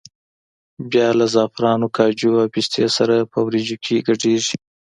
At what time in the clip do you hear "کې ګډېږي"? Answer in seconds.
3.85-4.57